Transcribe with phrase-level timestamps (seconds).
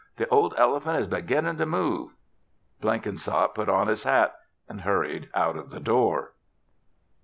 [0.17, 2.15] The old elephant is beginnin' to move."
[2.81, 4.35] Blenkinsop put on his hat
[4.67, 6.33] and hurried out of the door.